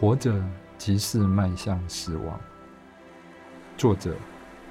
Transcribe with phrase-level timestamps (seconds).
[0.00, 0.32] 活着
[0.76, 2.38] 即是迈向死亡。
[3.76, 4.14] 作者：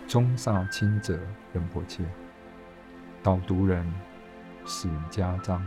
[0.07, 1.19] 中萨清者
[1.51, 2.05] 仁波切，
[3.21, 3.85] 导读人：
[4.65, 5.61] 史家章。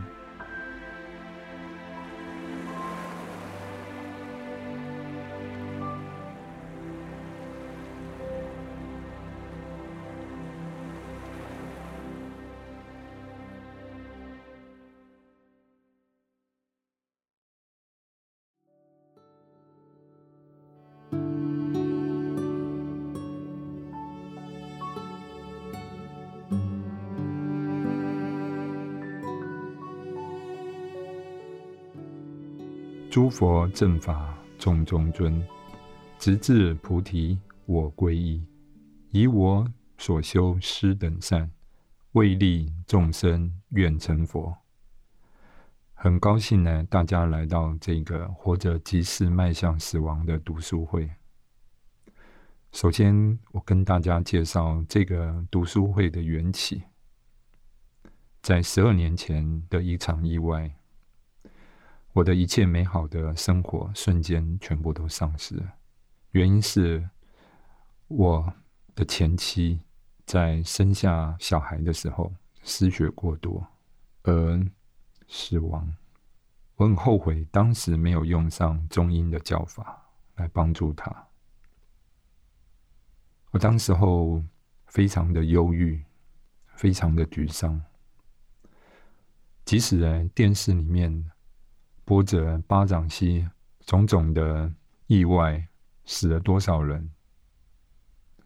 [33.11, 35.45] 诸佛正法众中尊，
[36.17, 38.41] 直至菩提我归依。
[39.09, 41.51] 以我所修施等善，
[42.13, 44.55] 为利众生愿成佛。
[45.93, 51.11] 很高兴呢，大家来到这个活着即是迈向死亡的读书会。
[52.71, 56.83] 首先，我跟大家介绍这个读书会的缘起，
[58.41, 60.73] 在十二年前的一场意外。
[62.13, 65.73] 我的一切美好的生活瞬间全部都丧失了，
[66.31, 67.09] 原因是
[68.09, 68.53] 我
[68.93, 69.79] 的前妻
[70.25, 73.65] 在生下小孩的时候失血过多
[74.23, 74.61] 而
[75.29, 75.95] 死亡。
[76.75, 81.27] 我很后悔当时没有用上中医的教法来帮助她。
[83.51, 84.43] 我当时候
[84.87, 86.03] 非常的忧郁，
[86.75, 87.81] 非常的沮丧，
[89.63, 91.31] 即使在电视里面。
[92.03, 93.47] 波折巴掌溪
[93.85, 94.71] 种种的
[95.07, 95.67] 意外，
[96.05, 97.09] 死了多少人？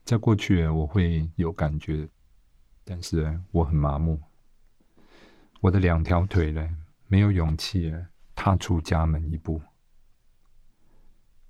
[0.04, 2.08] 在过去，我会有感觉，
[2.84, 4.22] 但是我很麻木。
[5.62, 7.92] 我的两条腿呢，没有勇气
[8.36, 9.60] 踏出家门一步。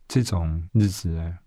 [0.07, 1.39] 这种日子呢，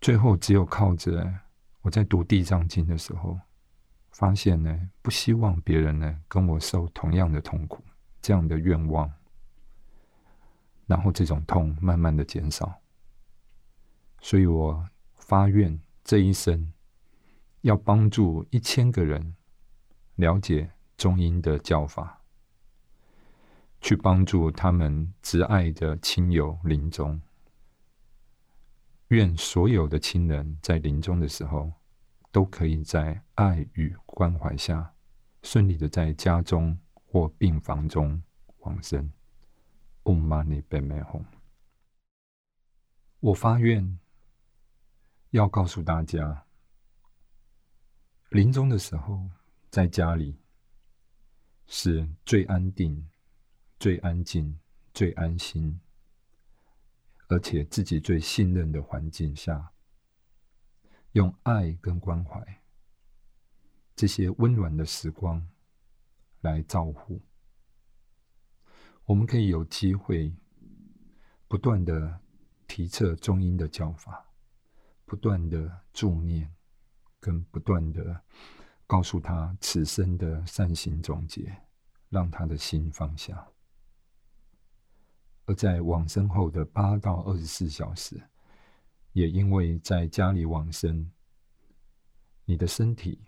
[0.00, 1.32] 最后只有靠着
[1.80, 3.40] 我在读《地藏经》的时候，
[4.10, 7.82] 发现呢，不希望别人呢跟我受同样的痛苦，
[8.20, 9.10] 这样的愿望。
[10.86, 12.80] 然后这种痛慢慢的减少，
[14.20, 16.72] 所以我发愿这一生
[17.62, 19.34] 要帮助一千个人
[20.14, 22.22] 了解中英的教法，
[23.80, 27.20] 去帮助他们挚爱的亲友临终。
[29.08, 31.72] 愿所有的亲人在临终的时候，
[32.30, 34.94] 都可以在爱与关怀下，
[35.42, 38.22] 顺利的在家中或病房中
[38.58, 39.10] 往生。
[40.06, 41.24] Om Mani p a m e Hum。
[43.18, 43.98] 我发愿
[45.30, 46.46] 要告诉大家，
[48.30, 49.28] 临终的时候，
[49.68, 50.38] 在家里
[51.66, 53.10] 是最安定、
[53.80, 54.56] 最安静、
[54.94, 55.80] 最安心，
[57.26, 59.72] 而且自己最信任的环境下，
[61.14, 62.62] 用爱跟关怀
[63.96, 65.44] 这些温暖的时光
[66.42, 67.20] 来照顾。
[69.06, 70.34] 我们可以有机会
[71.46, 72.20] 不断的
[72.66, 74.26] 提测中阴的教法，
[75.04, 76.52] 不断的助念，
[77.20, 78.20] 跟不断的
[78.84, 81.56] 告诉他此生的善行总结，
[82.08, 83.46] 让他的心放下。
[85.44, 88.20] 而在往生后的八到二十四小时，
[89.12, 91.12] 也因为在家里往生，
[92.44, 93.24] 你的身体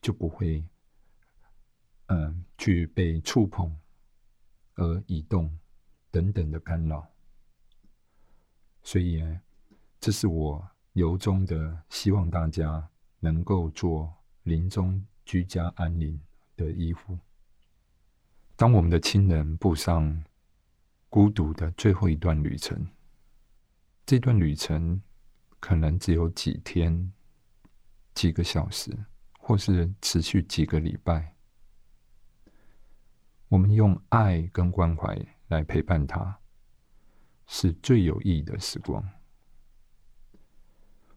[0.00, 0.64] 就不会
[2.06, 3.76] 嗯去被触碰。
[4.76, 5.58] 而移动
[6.10, 7.06] 等等的干扰，
[8.82, 9.40] 所以呢，
[10.00, 12.88] 这是我由衷的希望大家
[13.20, 14.12] 能够做
[14.44, 16.18] 临终居家安宁
[16.56, 17.18] 的衣服。
[18.56, 20.24] 当我们的亲人步上
[21.08, 22.86] 孤独的最后一段旅程，
[24.06, 25.00] 这段旅程
[25.60, 27.12] 可能只有几天、
[28.14, 28.96] 几个小时，
[29.38, 31.34] 或是持续几个礼拜。
[33.52, 35.14] 我们用爱跟关怀
[35.48, 36.38] 来陪伴他，
[37.46, 39.06] 是最有意义的时光。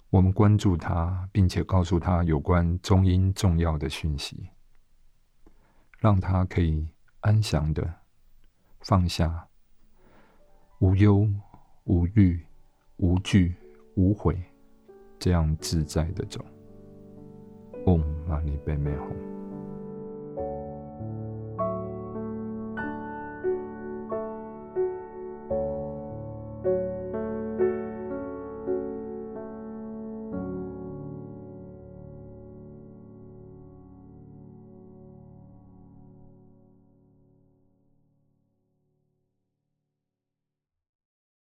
[0.09, 4.49] 我们关注他，并且告诉他有关中音重要的讯息，
[5.99, 6.89] 让他可以
[7.21, 8.01] 安详的
[8.81, 9.47] 放下，
[10.79, 11.25] 无忧
[11.85, 12.45] 无虑、
[12.97, 13.55] 无惧
[13.95, 14.37] 无悔，
[15.17, 16.43] 这样自在的走。
[17.85, 19.44] Om Mani Padme Hum。